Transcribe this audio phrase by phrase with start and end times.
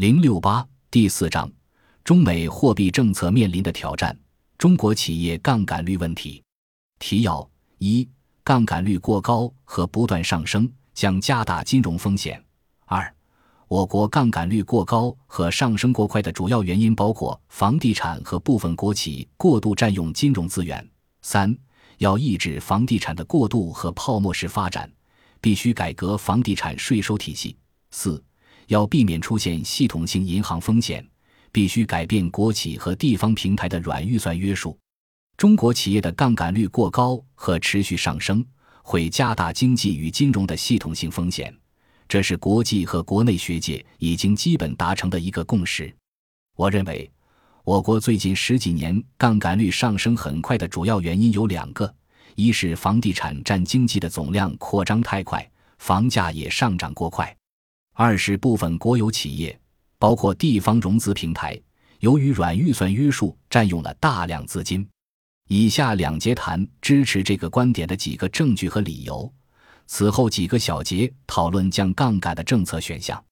[0.00, 1.52] 零六八第四章：
[2.04, 4.18] 中美货币政策面临的挑战。
[4.56, 6.42] 中国企业杠杆率问题。
[6.98, 8.08] 提要：一、
[8.42, 12.42] 杠杆率过高和不断上升将加大金融风险。
[12.86, 13.14] 二、
[13.68, 20.82] 我国杠杆率过高和上升过快的主要原因包括房地产和部分国企过度占用金融资源。
[21.20, 21.54] 三、
[21.98, 24.90] 要抑制房地产的过度和泡沫式发展，
[25.42, 27.54] 必须改革房地产税收体系。
[27.90, 28.24] 四。
[28.70, 31.04] 要避免出现系统性银行风险，
[31.50, 34.78] 必须改变国企和地方平台的软预算约束。
[35.36, 38.46] 中国企业的杠杆率过高和持续上升，
[38.84, 41.52] 会加大经济与金融的系统性风险，
[42.08, 45.92] 这是国际和国内学界已经基本达成的一个共识。
[46.56, 47.10] 我认为，
[47.64, 51.92] 我国最近十几年杠杆率上升很快的主要原因有两个：
[52.36, 55.44] 一是房地产占经济的总量扩张太快，
[55.78, 57.36] 房价也上涨过快。
[58.02, 59.60] 二是部分国有企业，
[59.98, 61.60] 包括地方融资平台，
[61.98, 64.88] 由于软预算约束，占用了大量资金。
[65.48, 69.30] 以下两节谈支持这个观点的几个证据和理由，
[69.86, 73.22] 此后几个小节讨论降杠杆的政策选项。